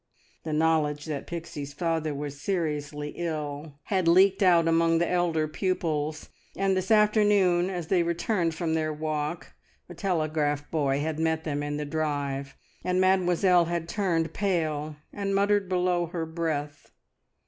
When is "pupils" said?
5.47-6.29